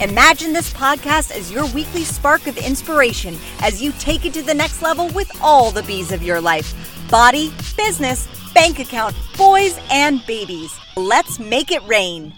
Imagine 0.00 0.52
this 0.52 0.72
podcast 0.72 1.36
as 1.36 1.50
your 1.50 1.66
weekly 1.72 2.04
spark 2.04 2.46
of 2.46 2.56
inspiration 2.56 3.36
as 3.62 3.82
you 3.82 3.90
take 3.98 4.24
it 4.24 4.32
to 4.34 4.42
the 4.42 4.54
next 4.54 4.80
level 4.80 5.08
with 5.08 5.28
all 5.42 5.72
the 5.72 5.82
bees 5.82 6.12
of 6.12 6.22
your 6.22 6.40
life 6.40 6.72
body, 7.10 7.52
business, 7.76 8.28
bank 8.54 8.78
account, 8.78 9.16
boys, 9.36 9.76
and 9.90 10.24
babies. 10.24 10.78
Let's 10.96 11.40
make 11.40 11.72
it 11.72 11.82
rain. 11.88 12.32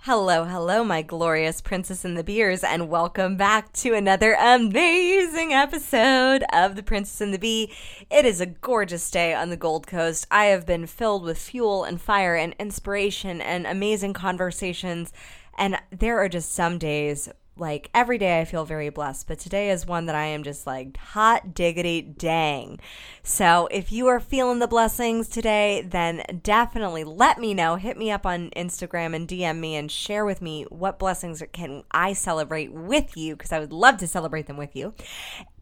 Hello, 0.00 0.44
hello, 0.44 0.82
my 0.82 1.02
glorious 1.02 1.60
princess 1.60 2.04
and 2.04 2.18
the 2.18 2.24
beers, 2.24 2.64
and 2.64 2.88
welcome 2.88 3.36
back 3.36 3.72
to 3.74 3.94
another 3.94 4.34
amazing 4.34 5.52
episode 5.52 6.42
of 6.52 6.74
The 6.74 6.82
Princess 6.82 7.20
and 7.20 7.32
the 7.32 7.38
Bee. 7.38 7.72
It 8.10 8.24
is 8.24 8.40
a 8.40 8.46
gorgeous 8.46 9.08
day 9.12 9.32
on 9.32 9.50
the 9.50 9.56
Gold 9.56 9.86
Coast. 9.86 10.26
I 10.28 10.46
have 10.46 10.66
been 10.66 10.88
filled 10.88 11.22
with 11.22 11.38
fuel 11.38 11.84
and 11.84 12.00
fire 12.00 12.34
and 12.34 12.56
inspiration 12.58 13.40
and 13.40 13.64
amazing 13.64 14.14
conversations, 14.14 15.12
and 15.58 15.78
there 15.90 16.18
are 16.18 16.28
just 16.28 16.52
some 16.52 16.78
days 16.78 17.28
like 17.56 17.90
every 17.94 18.16
day 18.16 18.40
I 18.40 18.44
feel 18.44 18.64
very 18.64 18.88
blessed, 18.88 19.28
but 19.28 19.38
today 19.38 19.70
is 19.70 19.86
one 19.86 20.06
that 20.06 20.14
I 20.14 20.24
am 20.24 20.42
just 20.42 20.66
like 20.66 20.96
hot 20.96 21.54
diggity 21.54 22.00
dang. 22.00 22.80
So 23.22 23.68
if 23.70 23.92
you 23.92 24.06
are 24.06 24.20
feeling 24.20 24.58
the 24.58 24.66
blessings 24.66 25.28
today, 25.28 25.86
then 25.86 26.22
definitely 26.42 27.04
let 27.04 27.38
me 27.38 27.52
know. 27.52 27.76
Hit 27.76 27.98
me 27.98 28.10
up 28.10 28.24
on 28.24 28.50
Instagram 28.56 29.14
and 29.14 29.28
DM 29.28 29.58
me 29.58 29.76
and 29.76 29.90
share 29.90 30.24
with 30.24 30.40
me 30.40 30.64
what 30.70 30.98
blessings 30.98 31.42
can 31.52 31.84
I 31.90 32.14
celebrate 32.14 32.72
with 32.72 33.16
you 33.16 33.36
because 33.36 33.52
I 33.52 33.60
would 33.60 33.72
love 33.72 33.98
to 33.98 34.06
celebrate 34.06 34.46
them 34.46 34.56
with 34.56 34.74
you. 34.74 34.94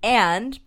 And 0.02 0.60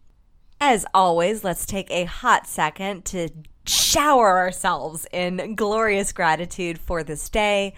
as 0.59 0.85
always, 0.93 1.43
let's 1.43 1.65
take 1.65 1.89
a 1.89 2.03
hot 2.03 2.47
second 2.47 3.05
to 3.05 3.29
shower 3.65 4.37
ourselves 4.39 5.07
in 5.13 5.55
glorious 5.55 6.11
gratitude 6.11 6.77
for 6.77 7.01
this 7.01 7.29
day 7.29 7.73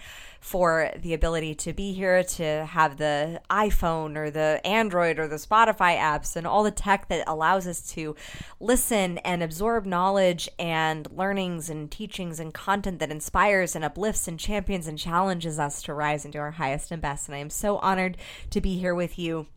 for 0.46 0.92
the 1.02 1.12
ability 1.12 1.56
to 1.56 1.72
be 1.72 1.92
here, 1.92 2.22
to 2.22 2.64
have 2.66 2.98
the 2.98 3.40
iPhone 3.50 4.16
or 4.16 4.30
the 4.30 4.60
Android 4.64 5.18
or 5.18 5.26
the 5.26 5.34
Spotify 5.34 5.98
apps 5.98 6.36
and 6.36 6.46
all 6.46 6.62
the 6.62 6.70
tech 6.70 7.08
that 7.08 7.24
allows 7.26 7.66
us 7.66 7.80
to 7.90 8.14
listen 8.60 9.18
and 9.18 9.42
absorb 9.42 9.84
knowledge 9.84 10.48
and 10.56 11.10
learnings 11.10 11.68
and 11.68 11.90
teachings 11.90 12.38
and 12.38 12.54
content 12.54 13.00
that 13.00 13.10
inspires 13.10 13.74
and 13.74 13.84
uplifts 13.84 14.28
and 14.28 14.38
champions 14.38 14.86
and 14.86 15.00
challenges 15.00 15.58
us 15.58 15.82
to 15.82 15.92
rise 15.92 16.24
into 16.24 16.38
our 16.38 16.52
highest 16.52 16.92
and 16.92 17.02
best. 17.02 17.26
And 17.26 17.34
I 17.34 17.40
am 17.40 17.50
so 17.50 17.78
honored 17.78 18.16
to 18.50 18.60
be 18.60 18.78
here 18.78 18.94
with 18.94 19.18
you 19.18 19.48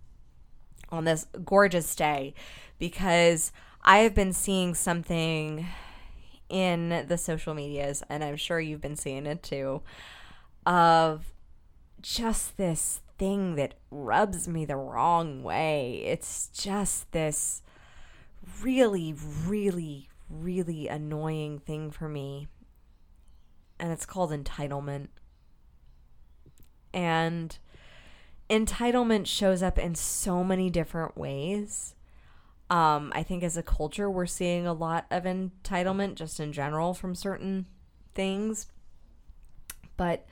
on 0.90 1.06
this 1.06 1.28
gorgeous 1.46 1.94
day 1.94 2.34
because 2.80 3.52
I 3.84 4.00
have 4.00 4.16
been 4.16 4.34
seeing 4.34 4.74
something 4.74 5.68
in 6.50 7.06
the 7.08 7.18
social 7.20 7.54
medias, 7.54 8.02
and 8.10 8.24
I'm 8.24 8.38
sure 8.38 8.60
you've 8.60 8.82
been 8.82 8.96
seeing 8.96 9.28
it 9.28 9.44
too 9.44 9.84
of 10.66 11.34
just 12.02 12.58
this 12.58 13.02
thing 13.18 13.56
that 13.56 13.76
rubs 13.92 14.48
me 14.48 14.66
the 14.66 14.76
wrong 14.76 15.44
way. 15.44 16.04
It's 16.06 16.50
just 16.54 17.12
this 17.12 17.62
really, 18.62 19.14
really, 19.46 20.10
really 20.30 20.88
annoying 20.88 21.60
thing 21.60 21.92
for 21.92 22.08
me. 22.08 22.48
And 23.80 23.92
it's 23.92 24.06
called 24.06 24.32
entitlement. 24.32 25.08
And 26.94 27.58
entitlement 28.50 29.28
shows 29.28 29.62
up 29.62 29.78
in 29.78 29.96
so 29.96 30.44
many 30.44 30.70
different 30.70 31.18
ways. 31.18 31.96
Um, 32.70 33.12
I 33.16 33.24
think 33.24 33.44
as 33.44 33.58
a 33.58 33.64
culture, 33.64 34.10
we're 34.10 34.26
seeing 34.26 34.68
a 34.68 34.74
lot 34.74 35.06
of 35.12 35.24
entitlement 35.24 36.16
just 36.16 36.40
in 36.40 36.54
general 36.54 36.94
from 36.94 37.16
certain 37.16 37.66
things. 38.14 38.68
But 39.98 40.26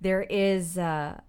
there 0.00 0.22
is 0.22 0.78
uh, 0.78 1.20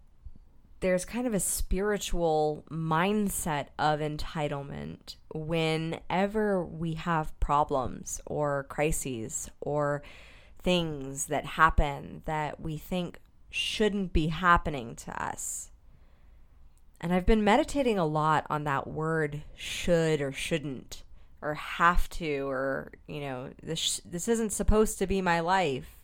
there's 0.79 1.05
kind 1.05 1.25
of 1.25 1.33
a 1.33 1.39
spiritual 1.39 2.63
mindset 2.69 3.67
of 3.79 3.99
entitlement 3.99 5.15
whenever 5.33 6.63
we 6.63 6.93
have 6.93 7.37
problems 7.39 8.21
or 8.25 8.65
crises 8.69 9.49
or 9.59 10.03
things 10.61 11.27
that 11.27 11.45
happen 11.45 12.21
that 12.25 12.59
we 12.59 12.77
think 12.77 13.19
shouldn't 13.49 14.13
be 14.13 14.27
happening 14.27 14.95
to 14.95 15.23
us. 15.23 15.71
And 16.99 17.13
I've 17.13 17.25
been 17.25 17.43
meditating 17.43 17.97
a 17.97 18.05
lot 18.05 18.45
on 18.49 18.63
that 18.65 18.87
word 18.87 19.43
should 19.55 20.21
or 20.21 20.31
shouldn't 20.31 21.03
or 21.41 21.53
have 21.53 22.09
to 22.09 22.49
or 22.49 22.91
you 23.07 23.21
know 23.21 23.51
this 23.61 24.01
this 24.03 24.27
isn't 24.27 24.51
supposed 24.51 24.97
to 24.97 25.05
be 25.05 25.21
my 25.21 25.39
life 25.39 25.96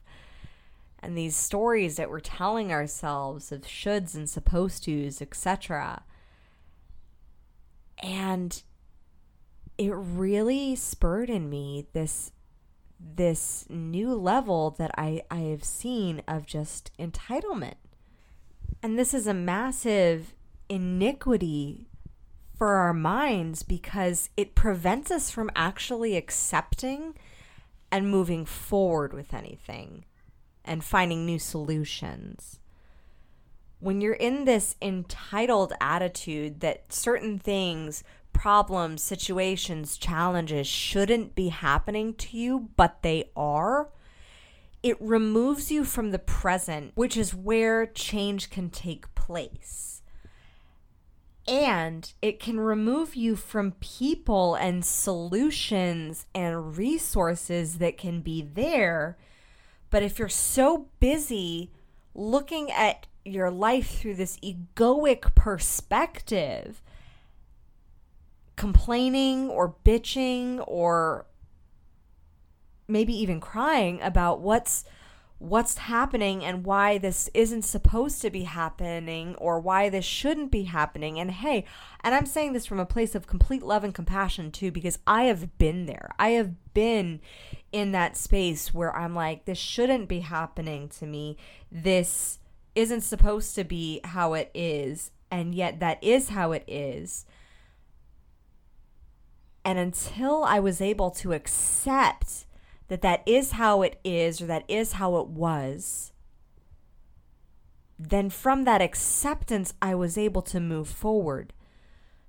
and 1.03 1.17
these 1.17 1.35
stories 1.35 1.97
that 1.97 2.09
we're 2.09 2.19
telling 2.19 2.71
ourselves 2.71 3.51
of 3.51 3.61
shoulds 3.61 4.15
and 4.15 4.29
supposed 4.29 4.85
tos, 4.85 5.21
etc. 5.21 6.03
And 8.01 8.61
it 9.77 9.91
really 9.93 10.75
spurred 10.75 11.29
in 11.29 11.49
me 11.49 11.87
this 11.93 12.31
this 12.99 13.65
new 13.69 14.13
level 14.13 14.71
that 14.71 14.91
I, 14.97 15.23
I 15.29 15.39
have 15.39 15.65
seen 15.65 16.21
of 16.25 16.45
just 16.45 16.91
entitlement. 16.97 17.75
And 18.81 18.97
this 18.97 19.13
is 19.13 19.27
a 19.27 19.33
massive 19.33 20.33
iniquity 20.69 21.89
for 22.57 22.75
our 22.75 22.93
minds 22.93 23.61
because 23.61 24.29
it 24.37 24.55
prevents 24.55 25.11
us 25.11 25.29
from 25.29 25.51
actually 25.53 26.15
accepting 26.15 27.15
and 27.91 28.09
moving 28.09 28.45
forward 28.45 29.13
with 29.13 29.33
anything 29.33 30.05
and 30.65 30.83
finding 30.83 31.25
new 31.25 31.39
solutions. 31.39 32.59
When 33.79 33.99
you're 33.99 34.13
in 34.13 34.45
this 34.45 34.75
entitled 34.81 35.73
attitude 35.81 36.61
that 36.61 36.93
certain 36.93 37.37
things, 37.37 38.03
problems, 38.31 39.03
situations, 39.03 39.97
challenges 39.97 40.67
shouldn't 40.67 41.35
be 41.35 41.49
happening 41.49 42.13
to 42.15 42.37
you, 42.37 42.69
but 42.75 43.01
they 43.01 43.29
are, 43.35 43.89
it 44.81 44.97
removes 45.01 45.71
you 45.71 45.85
from 45.85 46.11
the 46.11 46.19
present, 46.19 46.91
which 46.95 47.15
is 47.15 47.33
where 47.33 47.85
change 47.85 48.49
can 48.49 48.69
take 48.69 49.13
place. 49.15 50.01
And 51.47 52.11
it 52.21 52.39
can 52.39 52.59
remove 52.59 53.15
you 53.15 53.35
from 53.35 53.73
people 53.79 54.55
and 54.55 54.85
solutions 54.85 56.25
and 56.33 56.77
resources 56.77 57.79
that 57.79 57.97
can 57.97 58.21
be 58.21 58.41
there 58.41 59.17
but 59.93 60.01
if 60.01 60.17
you're 60.17 60.27
so 60.27 60.87
busy 60.99 61.69
looking 62.15 62.71
at 62.71 63.05
your 63.23 63.51
life 63.51 63.99
through 63.99 64.15
this 64.15 64.39
egoic 64.39 65.35
perspective, 65.35 66.81
complaining 68.55 69.51
or 69.51 69.75
bitching 69.85 70.63
or 70.65 71.27
maybe 72.87 73.13
even 73.13 73.39
crying 73.39 74.01
about 74.01 74.39
what's 74.39 74.83
what's 75.43 75.77
happening 75.77 76.41
and 76.41 76.63
why 76.63 76.97
this 76.97 77.29
isn't 77.33 77.63
supposed 77.63 78.21
to 78.21 78.29
be 78.29 78.43
happening 78.43 79.35
or 79.35 79.59
why 79.59 79.89
this 79.89 80.05
shouldn't 80.05 80.49
be 80.49 80.63
happening. 80.63 81.19
And 81.19 81.29
hey, 81.29 81.65
and 82.01 82.15
I'm 82.15 82.25
saying 82.25 82.53
this 82.53 82.65
from 82.65 82.79
a 82.79 82.85
place 82.85 83.13
of 83.13 83.27
complete 83.27 83.61
love 83.61 83.83
and 83.83 83.93
compassion 83.93 84.51
too, 84.51 84.71
because 84.71 84.99
I 85.05 85.23
have 85.23 85.57
been 85.57 85.85
there. 85.85 86.11
I 86.17 86.29
have 86.29 86.73
been 86.73 87.19
in 87.73 87.91
that 87.91 88.15
space 88.15 88.73
where 88.73 88.95
I'm 88.95 89.13
like, 89.13 89.43
this 89.43 89.57
shouldn't 89.57 90.07
be 90.07 90.21
happening 90.21 90.87
to 90.99 91.05
me. 91.05 91.35
This 91.69 92.39
isn't 92.73 93.01
supposed 93.01 93.53
to 93.55 93.65
be 93.65 93.99
how 94.05 94.35
it 94.35 94.49
is. 94.53 95.11
And 95.29 95.53
yet 95.53 95.81
that 95.81 96.01
is 96.01 96.29
how 96.29 96.53
it 96.53 96.63
is. 96.67 97.25
And 99.65 99.77
until 99.77 100.45
I 100.45 100.61
was 100.61 100.79
able 100.79 101.11
to 101.11 101.33
accept 101.33 102.45
that 102.93 103.01
that 103.01 103.23
is 103.25 103.53
how 103.53 103.81
it 103.81 103.99
is 104.03 104.39
or 104.39 104.45
that 104.45 104.63
is 104.67 104.93
how 104.93 105.17
it 105.17 105.27
was, 105.27 106.11
then 107.97 108.29
from 108.29 108.65
that 108.65 108.83
acceptance, 108.83 109.73
I 109.81 109.95
was 109.95 110.15
able 110.15 110.43
to 110.43 110.59
move 110.59 110.87
forward. 110.87 111.53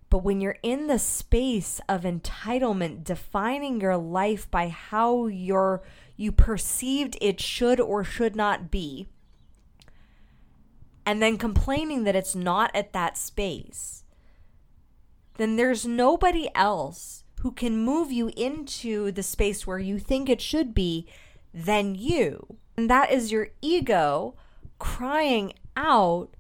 But 0.08 0.24
when 0.24 0.40
you're 0.40 0.56
in 0.62 0.86
the 0.86 0.98
space 0.98 1.82
of 1.86 2.04
entitlement, 2.04 3.04
defining 3.04 3.78
your 3.78 3.98
life 3.98 4.50
by 4.50 4.68
how 4.68 5.26
you're, 5.26 5.82
you 6.16 6.32
perceived 6.32 7.18
it 7.20 7.42
should 7.42 7.78
or 7.78 8.02
should 8.02 8.34
not 8.34 8.70
be, 8.70 9.06
and 11.04 11.20
then 11.20 11.36
complaining 11.36 12.04
that 12.04 12.16
it's 12.16 12.34
not 12.34 12.74
at 12.74 12.94
that 12.94 13.18
space, 13.18 14.04
then 15.36 15.56
there's 15.56 15.84
nobody 15.84 16.48
else 16.54 17.23
who 17.44 17.52
can 17.52 17.76
move 17.76 18.10
you 18.10 18.30
into 18.38 19.12
the 19.12 19.22
space 19.22 19.66
where 19.66 19.78
you 19.78 19.98
think 19.98 20.30
it 20.30 20.40
should 20.40 20.72
be 20.72 21.06
than 21.52 21.94
you. 21.94 22.56
And 22.74 22.88
that 22.88 23.12
is 23.12 23.30
your 23.30 23.48
ego 23.60 24.34
crying 24.78 25.52
out 25.76 26.30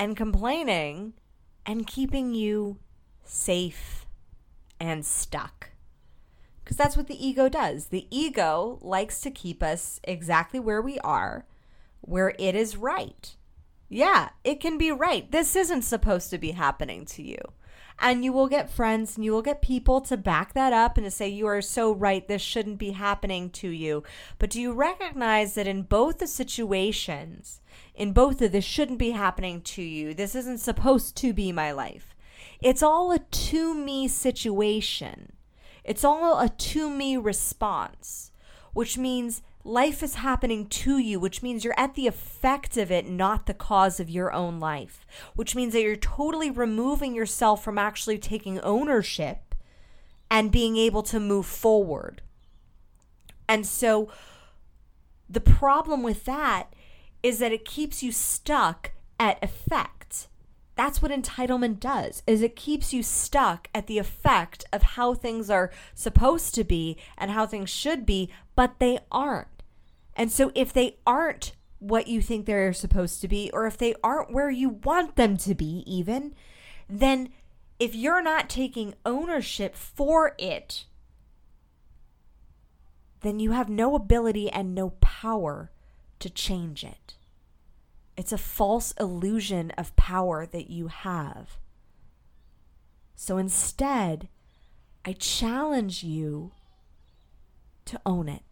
and 0.00 0.16
complaining 0.16 1.12
and 1.66 1.86
keeping 1.86 2.34
you 2.34 2.78
safe 3.22 4.06
and 4.80 5.04
stuck. 5.04 5.72
Because 6.64 6.78
that's 6.78 6.96
what 6.96 7.06
the 7.06 7.26
ego 7.26 7.50
does. 7.50 7.88
The 7.88 8.06
ego 8.10 8.78
likes 8.80 9.20
to 9.20 9.30
keep 9.30 9.62
us 9.62 10.00
exactly 10.04 10.58
where 10.58 10.80
we 10.80 10.98
are, 11.00 11.44
where 12.00 12.34
it 12.38 12.54
is 12.54 12.78
right. 12.78 13.36
Yeah, 13.90 14.30
it 14.42 14.58
can 14.58 14.78
be 14.78 14.90
right. 14.90 15.30
This 15.30 15.54
isn't 15.54 15.82
supposed 15.82 16.30
to 16.30 16.38
be 16.38 16.52
happening 16.52 17.04
to 17.04 17.22
you. 17.22 17.36
And 18.04 18.24
you 18.24 18.32
will 18.32 18.48
get 18.48 18.68
friends 18.68 19.16
and 19.16 19.24
you 19.24 19.30
will 19.30 19.42
get 19.42 19.62
people 19.62 20.00
to 20.02 20.16
back 20.16 20.54
that 20.54 20.72
up 20.72 20.96
and 20.96 21.06
to 21.06 21.10
say, 21.10 21.28
You 21.28 21.46
are 21.46 21.62
so 21.62 21.92
right. 21.92 22.26
This 22.26 22.42
shouldn't 22.42 22.78
be 22.78 22.90
happening 22.90 23.48
to 23.50 23.68
you. 23.68 24.02
But 24.40 24.50
do 24.50 24.60
you 24.60 24.72
recognize 24.72 25.54
that 25.54 25.68
in 25.68 25.82
both 25.82 26.18
the 26.18 26.26
situations, 26.26 27.60
in 27.94 28.12
both 28.12 28.42
of 28.42 28.50
this 28.50 28.64
shouldn't 28.64 28.98
be 28.98 29.12
happening 29.12 29.60
to 29.62 29.82
you, 29.82 30.14
this 30.14 30.34
isn't 30.34 30.58
supposed 30.58 31.16
to 31.18 31.32
be 31.32 31.52
my 31.52 31.70
life? 31.70 32.16
It's 32.60 32.82
all 32.82 33.12
a 33.12 33.20
to 33.20 33.72
me 33.72 34.08
situation. 34.08 35.34
It's 35.84 36.04
all 36.04 36.40
a 36.40 36.48
to 36.48 36.90
me 36.90 37.16
response, 37.16 38.32
which 38.72 38.98
means 38.98 39.42
life 39.64 40.02
is 40.02 40.16
happening 40.16 40.66
to 40.66 40.98
you, 40.98 41.20
which 41.20 41.42
means 41.42 41.64
you're 41.64 41.78
at 41.78 41.94
the 41.94 42.06
effect 42.06 42.76
of 42.76 42.90
it, 42.90 43.08
not 43.08 43.46
the 43.46 43.54
cause 43.54 44.00
of 44.00 44.10
your 44.10 44.32
own 44.32 44.58
life, 44.58 45.06
which 45.34 45.54
means 45.54 45.72
that 45.72 45.82
you're 45.82 45.96
totally 45.96 46.50
removing 46.50 47.14
yourself 47.14 47.62
from 47.62 47.78
actually 47.78 48.18
taking 48.18 48.60
ownership 48.60 49.54
and 50.30 50.50
being 50.50 50.76
able 50.76 51.02
to 51.02 51.20
move 51.20 51.46
forward. 51.46 52.22
And 53.48 53.66
so 53.66 54.10
the 55.28 55.40
problem 55.40 56.02
with 56.02 56.24
that 56.24 56.74
is 57.22 57.38
that 57.38 57.52
it 57.52 57.64
keeps 57.64 58.02
you 58.02 58.10
stuck 58.12 58.92
at 59.20 59.42
effect 59.42 59.92
that's 60.74 61.02
what 61.02 61.12
entitlement 61.12 61.80
does 61.80 62.22
is 62.26 62.42
it 62.42 62.56
keeps 62.56 62.92
you 62.92 63.02
stuck 63.02 63.68
at 63.74 63.86
the 63.86 63.98
effect 63.98 64.64
of 64.72 64.82
how 64.82 65.14
things 65.14 65.50
are 65.50 65.70
supposed 65.94 66.54
to 66.54 66.64
be 66.64 66.96
and 67.18 67.30
how 67.30 67.46
things 67.46 67.70
should 67.70 68.06
be 68.06 68.30
but 68.56 68.78
they 68.78 68.98
aren't 69.10 69.51
and 70.16 70.30
so 70.30 70.50
if 70.54 70.72
they 70.72 70.96
aren't 71.06 71.52
what 71.78 72.06
you 72.06 72.22
think 72.22 72.46
they're 72.46 72.72
supposed 72.72 73.20
to 73.20 73.28
be 73.28 73.50
or 73.52 73.66
if 73.66 73.76
they 73.76 73.94
aren't 74.04 74.32
where 74.32 74.50
you 74.50 74.68
want 74.68 75.16
them 75.16 75.36
to 75.36 75.54
be 75.54 75.82
even 75.86 76.34
then 76.88 77.28
if 77.78 77.94
you're 77.94 78.22
not 78.22 78.48
taking 78.48 78.94
ownership 79.04 79.74
for 79.74 80.34
it 80.38 80.84
then 83.20 83.40
you 83.40 83.52
have 83.52 83.68
no 83.68 83.94
ability 83.94 84.50
and 84.50 84.74
no 84.74 84.90
power 85.00 85.70
to 86.18 86.30
change 86.30 86.84
it 86.84 87.14
it's 88.16 88.32
a 88.32 88.38
false 88.38 88.92
illusion 89.00 89.70
of 89.72 89.96
power 89.96 90.46
that 90.46 90.70
you 90.70 90.88
have. 90.88 91.58
So 93.14 93.38
instead, 93.38 94.28
I 95.04 95.12
challenge 95.12 96.04
you 96.04 96.52
to 97.86 98.00
own 98.04 98.28
it. 98.28 98.42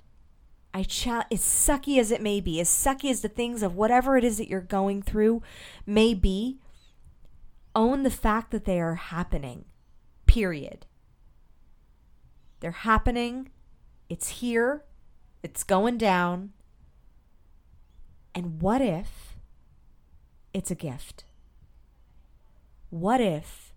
I 0.73 0.85
challenge, 0.85 1.27
as 1.33 1.41
sucky 1.41 1.99
as 1.99 2.11
it 2.11 2.23
may 2.23 2.41
be, 2.41 2.61
as 2.61 2.69
sucky 2.69 3.11
as 3.11 3.23
the 3.23 3.29
things 3.29 3.63
of 3.63 3.75
whatever 3.75 4.17
it 4.17 4.25
is 4.25 4.39
that 4.39 4.49
you're 4.49 4.61
going 4.61 5.03
through 5.03 5.43
may 5.85 6.15
be, 6.15 6.59
own 7.75 8.03
the 8.03 8.11
fact 8.11 8.51
that 8.53 8.65
they 8.65 8.81
are 8.81 8.95
happening. 8.95 9.65
Period. 10.27 10.87
They're 12.61 12.71
happening. 12.71 13.51
It's 14.09 14.29
here. 14.29 14.85
It's 15.43 15.65
going 15.65 15.99
down. 15.99 16.53
And 18.35 18.61
what 18.63 18.81
if 18.81 19.37
it's 20.55 20.71
a 20.71 20.77
gift? 20.77 21.25
What 22.91 23.21
if 23.21 23.73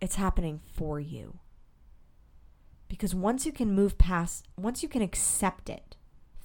it's 0.00 0.16
happening 0.16 0.60
for 0.72 1.00
you? 1.00 1.38
Because 2.88 3.14
once 3.14 3.46
you 3.46 3.52
can 3.52 3.72
move 3.72 3.98
past, 3.98 4.46
once 4.56 4.82
you 4.82 4.88
can 4.88 5.02
accept 5.02 5.68
it, 5.68 5.95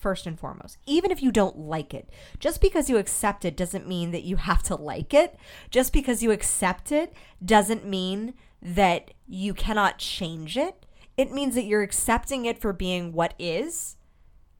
first 0.02 0.26
and 0.26 0.40
foremost, 0.40 0.78
even 0.86 1.12
if 1.12 1.22
you 1.22 1.32
don't 1.32 1.58
like 1.58 1.94
it, 1.94 2.10
just 2.40 2.60
because 2.60 2.90
you 2.90 2.98
accept 2.98 3.46
it 3.46 3.56
doesn't 3.56 3.88
mean 3.88 4.12
that 4.12 4.24
you 4.24 4.38
have 4.38 4.64
to 4.64 4.76
like 4.76 5.14
it. 5.14 5.38
Just 5.70 5.94
because 5.94 6.24
you 6.24 6.32
accept 6.32 6.92
it 6.92 7.14
doesn't 7.44 7.86
mean 7.86 8.34
that 8.62 9.12
you 9.28 9.54
cannot 9.54 9.98
change 9.98 10.58
it. 10.58 10.86
It 11.18 11.32
means 11.32 11.56
that 11.56 11.66
you're 11.66 11.82
accepting 11.82 12.46
it 12.46 12.60
for 12.60 12.74
being 12.74 13.14
what 13.14 13.34
is 13.38 13.98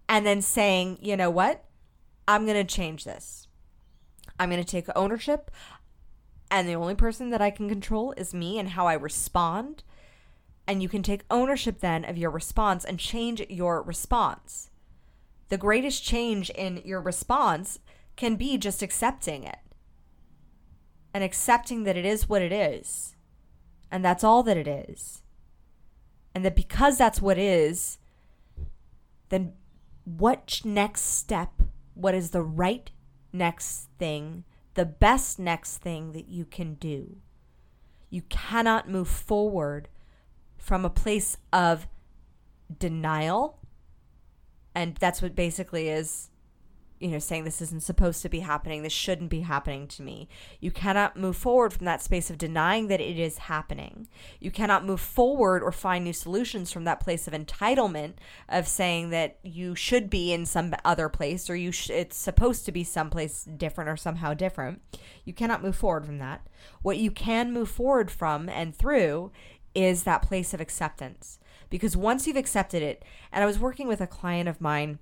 and 0.08 0.26
then 0.26 0.42
saying, 0.42 1.00
you 1.02 1.16
know 1.16 1.30
what? 1.30 1.64
I'm 2.28 2.46
going 2.46 2.58
to 2.58 2.76
change 2.76 3.04
this. 3.04 3.48
I'm 4.40 4.50
going 4.50 4.64
to 4.64 4.70
take 4.70 4.88
ownership. 4.96 5.52
And 6.50 6.68
the 6.68 6.74
only 6.74 6.96
person 6.96 7.30
that 7.30 7.42
I 7.42 7.52
can 7.52 7.70
control 7.70 8.14
is 8.18 8.34
me 8.34 8.60
and 8.60 8.70
how 8.70 8.88
I 8.88 8.94
respond. 8.94 9.84
And 10.68 10.84
you 10.84 10.90
can 10.90 11.04
take 11.04 11.24
ownership 11.30 11.80
then 11.80 12.04
of 12.04 12.18
your 12.18 12.30
response 12.32 12.84
and 12.84 13.00
change 13.00 13.42
your 13.50 13.82
response. 13.82 14.71
The 15.52 15.58
greatest 15.58 16.02
change 16.02 16.50
in 16.52 16.82
your 16.86 17.02
response 17.02 17.80
can 18.16 18.38
be 18.38 18.58
just 18.58 18.82
accepting 18.82 19.44
it 19.44 19.60
and 21.14 21.26
accepting 21.26 21.84
that 21.84 21.98
it 21.98 22.06
is 22.06 22.30
what 22.30 22.42
it 22.42 22.54
is. 22.54 23.18
And 23.92 24.04
that's 24.04 24.24
all 24.24 24.44
that 24.44 24.56
it 24.56 24.66
is. 24.66 25.24
And 26.34 26.46
that 26.46 26.56
because 26.56 26.98
that's 26.98 27.22
what 27.22 27.38
is, 27.38 27.98
then 29.28 29.52
what 30.06 30.62
next 30.64 31.02
step, 31.02 31.52
what 31.96 32.16
is 32.16 32.30
the 32.30 32.44
right 32.44 32.90
next 33.34 33.90
thing, 34.00 34.46
the 34.76 34.86
best 34.86 35.38
next 35.38 35.80
thing 35.80 36.14
that 36.14 36.30
you 36.30 36.46
can 36.46 36.76
do. 36.76 37.18
You 38.10 38.22
cannot 38.30 38.90
move 38.90 39.10
forward 39.10 39.90
from 40.58 40.86
a 40.86 40.90
place 40.90 41.36
of 41.52 41.90
denial. 42.80 43.58
And 44.74 44.96
that's 44.96 45.22
what 45.22 45.36
basically 45.36 45.90
is 45.90 46.32
you 47.02 47.08
know, 47.08 47.20
saying 47.20 47.44
this 47.44 47.62
isn't 47.64 47.82
supposed 47.82 48.22
to 48.22 48.30
be 48.30 48.42
happening, 48.42 48.84
this 48.84 48.94
shouldn't 48.94 49.32
be 49.32 49.42
happening 49.42 49.88
to 49.88 50.04
me. 50.04 50.30
You 50.60 50.70
cannot 50.70 51.18
move 51.18 51.36
forward 51.36 51.74
from 51.74 51.86
that 51.86 52.04
space 52.04 52.30
of 52.30 52.38
denying 52.38 52.88
that 52.88 53.02
it 53.02 53.18
is 53.18 53.40
happening. 53.40 54.08
You 54.40 54.52
cannot 54.52 54.86
move 54.86 55.02
forward 55.02 55.64
or 55.64 55.72
find 55.72 56.06
new 56.06 56.14
solutions 56.14 56.72
from 56.72 56.84
that 56.84 57.00
place 57.00 57.28
of 57.28 57.34
entitlement 57.34 58.14
of 58.48 58.68
saying 58.68 59.10
that 59.10 59.40
you 59.42 59.74
should 59.74 60.12
be 60.12 60.32
in 60.32 60.46
some 60.46 60.76
other 60.86 61.10
place 61.10 61.50
or 61.50 61.56
you 61.56 61.72
sh- 61.72 61.90
it's 61.90 62.16
supposed 62.16 62.66
to 62.66 62.72
be 62.72 62.84
someplace 62.84 63.46
different 63.46 63.90
or 63.90 63.98
somehow 63.98 64.36
different. 64.36 64.80
You 65.26 65.34
cannot 65.34 65.64
move 65.64 65.76
forward 65.76 66.06
from 66.06 66.20
that. 66.20 66.48
What 66.84 66.98
you 66.98 67.10
can 67.10 67.52
move 67.52 67.70
forward 67.72 68.12
from 68.12 68.48
and 68.48 68.76
through 68.76 69.32
is 69.74 70.04
that 70.04 70.22
place 70.22 70.54
of 70.54 70.62
acceptance. 70.62 71.40
Because 71.72 71.98
once 71.98 72.28
you've 72.28 72.38
accepted 72.38 72.84
it, 72.84 73.04
and 73.32 73.44
I 73.44 73.48
was 73.48 73.58
working 73.58 73.88
with 73.88 74.02
a 74.02 74.06
client 74.06 74.48
of 74.48 74.62
mine 74.62 75.00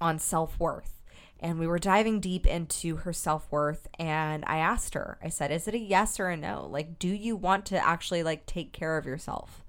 on 0.00 0.18
self 0.18 0.58
worth. 0.58 0.98
And 1.38 1.58
we 1.58 1.66
were 1.66 1.78
diving 1.78 2.20
deep 2.20 2.46
into 2.46 2.96
her 2.96 3.12
self 3.12 3.46
worth. 3.50 3.86
And 3.98 4.44
I 4.46 4.56
asked 4.56 4.94
her, 4.94 5.18
I 5.22 5.28
said, 5.28 5.52
is 5.52 5.68
it 5.68 5.74
a 5.74 5.78
yes 5.78 6.18
or 6.18 6.28
a 6.28 6.36
no? 6.36 6.66
Like, 6.68 6.98
do 6.98 7.08
you 7.08 7.36
want 7.36 7.66
to 7.66 7.86
actually 7.86 8.22
like 8.22 8.46
take 8.46 8.72
care 8.72 8.96
of 8.96 9.06
yourself? 9.06 9.62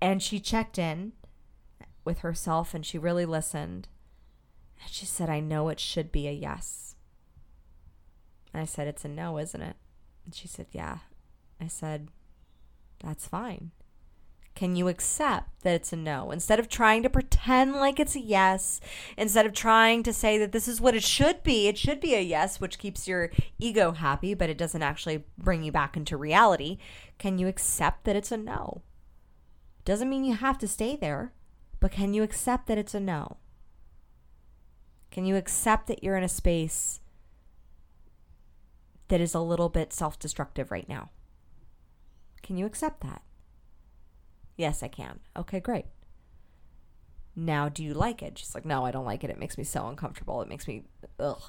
And 0.00 0.22
she 0.22 0.40
checked 0.40 0.78
in 0.78 1.12
with 2.04 2.20
herself 2.20 2.72
and 2.72 2.86
she 2.86 2.96
really 2.96 3.26
listened. 3.26 3.88
And 4.82 4.90
she 4.90 5.04
said, 5.04 5.28
I 5.28 5.40
know 5.40 5.68
it 5.68 5.78
should 5.78 6.10
be 6.10 6.26
a 6.26 6.32
yes. 6.32 6.96
And 8.54 8.62
I 8.62 8.64
said, 8.64 8.88
It's 8.88 9.04
a 9.04 9.08
no, 9.08 9.36
isn't 9.36 9.60
it? 9.60 9.76
And 10.24 10.34
she 10.34 10.48
said, 10.48 10.66
Yeah. 10.72 10.98
I 11.60 11.66
said, 11.66 12.08
That's 13.04 13.26
fine. 13.26 13.72
Can 14.60 14.76
you 14.76 14.88
accept 14.88 15.62
that 15.62 15.72
it's 15.72 15.90
a 15.90 15.96
no? 15.96 16.30
Instead 16.30 16.60
of 16.60 16.68
trying 16.68 17.02
to 17.02 17.08
pretend 17.08 17.76
like 17.76 17.98
it's 17.98 18.14
a 18.14 18.20
yes, 18.20 18.78
instead 19.16 19.46
of 19.46 19.54
trying 19.54 20.02
to 20.02 20.12
say 20.12 20.36
that 20.36 20.52
this 20.52 20.68
is 20.68 20.82
what 20.82 20.94
it 20.94 21.02
should 21.02 21.42
be, 21.42 21.66
it 21.66 21.78
should 21.78 21.98
be 21.98 22.14
a 22.14 22.20
yes, 22.20 22.60
which 22.60 22.78
keeps 22.78 23.08
your 23.08 23.30
ego 23.58 23.92
happy, 23.92 24.34
but 24.34 24.50
it 24.50 24.58
doesn't 24.58 24.82
actually 24.82 25.24
bring 25.38 25.62
you 25.62 25.72
back 25.72 25.96
into 25.96 26.14
reality. 26.14 26.76
Can 27.16 27.38
you 27.38 27.48
accept 27.48 28.04
that 28.04 28.16
it's 28.16 28.32
a 28.32 28.36
no? 28.36 28.82
Doesn't 29.86 30.10
mean 30.10 30.24
you 30.24 30.34
have 30.34 30.58
to 30.58 30.68
stay 30.68 30.94
there, 30.94 31.32
but 31.80 31.92
can 31.92 32.12
you 32.12 32.22
accept 32.22 32.66
that 32.66 32.76
it's 32.76 32.94
a 32.94 33.00
no? 33.00 33.38
Can 35.10 35.24
you 35.24 35.36
accept 35.36 35.86
that 35.86 36.04
you're 36.04 36.18
in 36.18 36.22
a 36.22 36.28
space 36.28 37.00
that 39.08 39.22
is 39.22 39.32
a 39.32 39.40
little 39.40 39.70
bit 39.70 39.94
self 39.94 40.18
destructive 40.18 40.70
right 40.70 40.86
now? 40.86 41.08
Can 42.42 42.58
you 42.58 42.66
accept 42.66 43.00
that? 43.00 43.22
Yes, 44.60 44.82
I 44.82 44.88
can. 44.88 45.20
Okay, 45.34 45.58
great. 45.58 45.86
Now, 47.34 47.70
do 47.70 47.82
you 47.82 47.94
like 47.94 48.22
it? 48.22 48.36
She's 48.36 48.54
like, 48.54 48.66
No, 48.66 48.84
I 48.84 48.90
don't 48.90 49.06
like 49.06 49.24
it. 49.24 49.30
It 49.30 49.38
makes 49.38 49.56
me 49.56 49.64
so 49.64 49.88
uncomfortable. 49.88 50.42
It 50.42 50.50
makes 50.50 50.68
me, 50.68 50.84
ugh. 51.18 51.40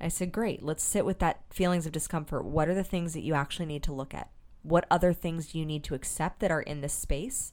I 0.00 0.06
said, 0.06 0.30
Great, 0.30 0.62
let's 0.62 0.84
sit 0.84 1.04
with 1.04 1.18
that 1.18 1.42
feelings 1.50 1.84
of 1.84 1.90
discomfort. 1.90 2.44
What 2.44 2.68
are 2.68 2.74
the 2.74 2.84
things 2.84 3.12
that 3.14 3.24
you 3.24 3.34
actually 3.34 3.66
need 3.66 3.82
to 3.82 3.92
look 3.92 4.14
at? 4.14 4.30
What 4.62 4.86
other 4.88 5.12
things 5.12 5.48
do 5.48 5.58
you 5.58 5.66
need 5.66 5.82
to 5.82 5.96
accept 5.96 6.38
that 6.38 6.52
are 6.52 6.62
in 6.62 6.80
this 6.80 6.92
space 6.92 7.52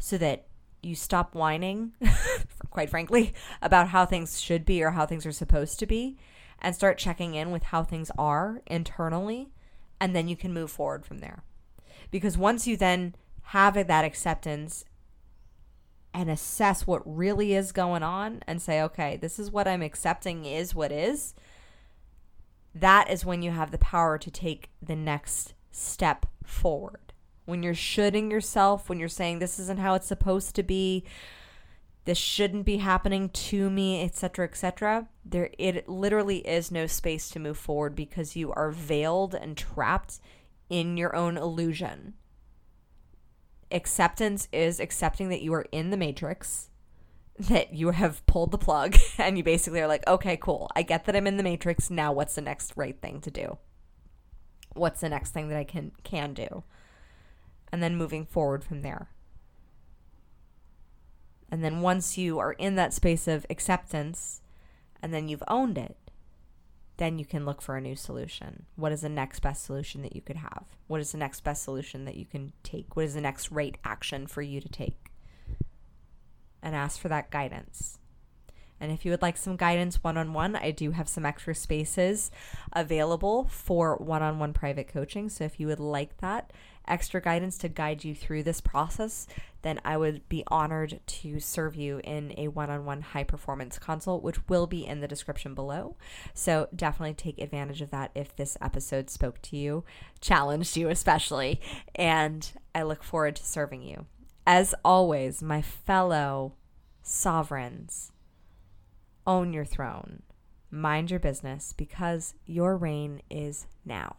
so 0.00 0.18
that 0.18 0.48
you 0.82 0.96
stop 0.96 1.36
whining, 1.36 1.92
quite 2.70 2.90
frankly, 2.90 3.34
about 3.62 3.90
how 3.90 4.04
things 4.04 4.40
should 4.40 4.64
be 4.64 4.82
or 4.82 4.90
how 4.90 5.06
things 5.06 5.24
are 5.24 5.32
supposed 5.32 5.78
to 5.78 5.86
be 5.86 6.18
and 6.60 6.74
start 6.74 6.98
checking 6.98 7.36
in 7.36 7.52
with 7.52 7.62
how 7.62 7.84
things 7.84 8.10
are 8.18 8.62
internally, 8.66 9.52
and 10.00 10.16
then 10.16 10.26
you 10.26 10.34
can 10.34 10.52
move 10.52 10.72
forward 10.72 11.06
from 11.06 11.18
there. 11.18 11.44
Because 12.10 12.36
once 12.36 12.66
you 12.66 12.76
then 12.76 13.14
have 13.48 13.74
that 13.74 14.04
acceptance 14.04 14.84
and 16.12 16.30
assess 16.30 16.86
what 16.86 17.02
really 17.04 17.54
is 17.54 17.72
going 17.72 18.02
on 18.02 18.42
and 18.46 18.62
say, 18.62 18.80
okay, 18.80 19.16
this 19.16 19.38
is 19.38 19.50
what 19.50 19.66
I'm 19.66 19.82
accepting 19.82 20.44
is 20.44 20.74
what 20.74 20.92
is, 20.92 21.34
that 22.74 23.10
is 23.10 23.24
when 23.24 23.42
you 23.42 23.50
have 23.50 23.70
the 23.70 23.78
power 23.78 24.16
to 24.18 24.30
take 24.30 24.70
the 24.80 24.96
next 24.96 25.54
step 25.70 26.26
forward. 26.44 27.12
When 27.44 27.62
you're 27.62 27.74
should-ing 27.74 28.30
yourself, 28.30 28.88
when 28.88 28.98
you're 28.98 29.08
saying 29.08 29.38
this 29.38 29.58
isn't 29.58 29.80
how 29.80 29.94
it's 29.94 30.06
supposed 30.06 30.54
to 30.56 30.62
be, 30.62 31.04
this 32.04 32.18
shouldn't 32.18 32.64
be 32.64 32.78
happening 32.78 33.28
to 33.30 33.70
me, 33.70 34.02
etc., 34.02 34.46
etc. 34.46 35.08
There 35.24 35.50
it 35.58 35.88
literally 35.88 36.38
is 36.46 36.70
no 36.70 36.86
space 36.86 37.28
to 37.30 37.38
move 37.38 37.58
forward 37.58 37.94
because 37.94 38.36
you 38.36 38.52
are 38.52 38.70
veiled 38.70 39.34
and 39.34 39.56
trapped 39.56 40.20
in 40.68 40.96
your 40.96 41.14
own 41.16 41.36
illusion. 41.36 42.14
Acceptance 43.74 44.48
is 44.52 44.78
accepting 44.78 45.28
that 45.30 45.42
you 45.42 45.52
are 45.52 45.66
in 45.72 45.90
the 45.90 45.96
matrix, 45.96 46.70
that 47.38 47.74
you 47.74 47.90
have 47.90 48.24
pulled 48.26 48.52
the 48.52 48.58
plug, 48.58 48.96
and 49.18 49.36
you 49.36 49.42
basically 49.42 49.80
are 49.80 49.88
like, 49.88 50.06
okay, 50.06 50.36
cool. 50.36 50.70
I 50.76 50.82
get 50.82 51.04
that 51.04 51.16
I'm 51.16 51.26
in 51.26 51.36
the 51.36 51.42
matrix. 51.42 51.90
Now 51.90 52.12
what's 52.12 52.36
the 52.36 52.40
next 52.40 52.72
right 52.76 52.96
thing 53.02 53.20
to 53.22 53.30
do? 53.30 53.58
What's 54.74 55.00
the 55.00 55.08
next 55.08 55.32
thing 55.32 55.48
that 55.48 55.58
I 55.58 55.64
can 55.64 55.92
can 56.04 56.34
do? 56.34 56.62
And 57.72 57.82
then 57.82 57.96
moving 57.96 58.24
forward 58.24 58.64
from 58.64 58.82
there. 58.82 59.08
And 61.50 61.62
then 61.62 61.80
once 61.80 62.16
you 62.16 62.38
are 62.38 62.52
in 62.52 62.76
that 62.76 62.92
space 62.92 63.28
of 63.28 63.44
acceptance 63.50 64.40
and 65.02 65.12
then 65.12 65.28
you've 65.28 65.42
owned 65.48 65.78
it, 65.78 65.96
then 66.96 67.18
you 67.18 67.24
can 67.24 67.44
look 67.44 67.60
for 67.60 67.76
a 67.76 67.80
new 67.80 67.96
solution. 67.96 68.66
What 68.76 68.92
is 68.92 69.00
the 69.00 69.08
next 69.08 69.40
best 69.40 69.64
solution 69.64 70.02
that 70.02 70.14
you 70.14 70.22
could 70.22 70.36
have? 70.36 70.64
What 70.86 71.00
is 71.00 71.12
the 71.12 71.18
next 71.18 71.42
best 71.42 71.64
solution 71.64 72.04
that 72.04 72.16
you 72.16 72.24
can 72.24 72.52
take? 72.62 72.94
What 72.94 73.04
is 73.04 73.14
the 73.14 73.20
next 73.20 73.50
right 73.50 73.76
action 73.84 74.26
for 74.26 74.42
you 74.42 74.60
to 74.60 74.68
take? 74.68 75.10
And 76.62 76.74
ask 76.74 76.98
for 76.98 77.08
that 77.08 77.30
guidance. 77.30 77.98
And 78.80 78.92
if 78.92 79.04
you 79.04 79.10
would 79.12 79.22
like 79.22 79.36
some 79.36 79.56
guidance 79.56 80.02
one 80.02 80.16
on 80.16 80.32
one, 80.32 80.56
I 80.56 80.70
do 80.70 80.90
have 80.90 81.08
some 81.08 81.24
extra 81.24 81.54
spaces 81.54 82.30
available 82.72 83.44
for 83.44 83.96
one 83.96 84.22
on 84.22 84.38
one 84.38 84.52
private 84.52 84.88
coaching. 84.88 85.28
So 85.28 85.44
if 85.44 85.58
you 85.58 85.68
would 85.68 85.80
like 85.80 86.18
that, 86.18 86.52
extra 86.86 87.20
guidance 87.20 87.58
to 87.58 87.68
guide 87.68 88.04
you 88.04 88.14
through 88.14 88.42
this 88.42 88.60
process, 88.60 89.26
then 89.62 89.80
I 89.84 89.96
would 89.96 90.28
be 90.28 90.44
honored 90.48 91.00
to 91.06 91.40
serve 91.40 91.74
you 91.74 92.00
in 92.04 92.34
a 92.36 92.48
one 92.48 92.70
on 92.70 92.84
one 92.84 93.00
high 93.00 93.24
performance 93.24 93.78
consult, 93.78 94.22
which 94.22 94.48
will 94.48 94.66
be 94.66 94.86
in 94.86 95.00
the 95.00 95.08
description 95.08 95.54
below. 95.54 95.96
So 96.34 96.68
definitely 96.74 97.14
take 97.14 97.40
advantage 97.40 97.80
of 97.80 97.90
that 97.90 98.10
if 98.14 98.36
this 98.36 98.56
episode 98.60 99.08
spoke 99.10 99.40
to 99.42 99.56
you, 99.56 99.84
challenged 100.20 100.76
you 100.76 100.88
especially, 100.88 101.60
and 101.94 102.50
I 102.74 102.82
look 102.82 103.02
forward 103.02 103.36
to 103.36 103.44
serving 103.44 103.82
you. 103.82 104.06
As 104.46 104.74
always, 104.84 105.42
my 105.42 105.62
fellow 105.62 106.54
sovereigns, 107.02 108.12
own 109.26 109.54
your 109.54 109.64
throne, 109.64 110.22
mind 110.70 111.10
your 111.10 111.20
business 111.20 111.72
because 111.72 112.34
your 112.44 112.76
reign 112.76 113.22
is 113.30 113.66
now. 113.84 114.16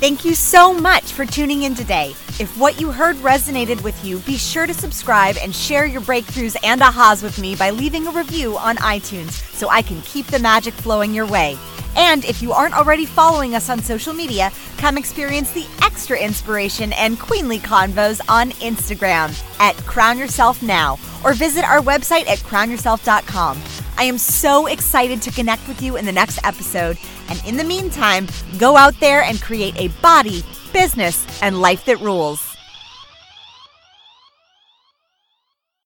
Thank 0.00 0.24
you 0.24 0.34
so 0.34 0.74
much 0.74 1.12
for 1.12 1.24
tuning 1.24 1.62
in 1.62 1.74
today. 1.74 2.14
If 2.40 2.58
what 2.58 2.80
you 2.80 2.90
heard 2.90 3.16
resonated 3.16 3.82
with 3.82 4.04
you, 4.04 4.18
be 4.20 4.36
sure 4.36 4.66
to 4.66 4.74
subscribe 4.74 5.36
and 5.40 5.54
share 5.54 5.86
your 5.86 6.00
breakthroughs 6.00 6.56
and 6.64 6.80
ahas 6.80 7.22
with 7.22 7.38
me 7.38 7.54
by 7.54 7.70
leaving 7.70 8.06
a 8.06 8.10
review 8.10 8.58
on 8.58 8.76
iTunes 8.78 9.30
so 9.54 9.70
I 9.70 9.82
can 9.82 10.02
keep 10.02 10.26
the 10.26 10.40
magic 10.40 10.74
flowing 10.74 11.14
your 11.14 11.26
way. 11.26 11.56
And 11.96 12.24
if 12.24 12.42
you 12.42 12.52
aren't 12.52 12.76
already 12.76 13.06
following 13.06 13.54
us 13.54 13.70
on 13.70 13.80
social 13.80 14.12
media, 14.12 14.50
come 14.78 14.98
experience 14.98 15.52
the 15.52 15.66
extra 15.82 16.18
inspiration 16.18 16.92
and 16.94 17.18
queenly 17.18 17.60
convos 17.60 18.20
on 18.28 18.50
Instagram 18.50 19.32
at 19.60 19.76
Crown 19.86 20.18
Yourself 20.18 20.60
Now 20.60 20.98
or 21.24 21.34
visit 21.34 21.64
our 21.64 21.80
website 21.80 22.26
at 22.26 22.38
crownyourself.com. 22.38 23.62
I 23.96 24.04
am 24.04 24.18
so 24.18 24.66
excited 24.66 25.22
to 25.22 25.30
connect 25.30 25.66
with 25.68 25.80
you 25.80 25.96
in 25.96 26.04
the 26.04 26.12
next 26.12 26.38
episode. 26.44 26.98
And 27.28 27.42
in 27.46 27.56
the 27.56 27.64
meantime, 27.64 28.26
go 28.58 28.76
out 28.76 28.98
there 29.00 29.22
and 29.22 29.40
create 29.40 29.76
a 29.76 29.88
body, 30.00 30.42
business, 30.72 31.26
and 31.42 31.60
life 31.60 31.84
that 31.84 32.00
rules. 32.00 32.53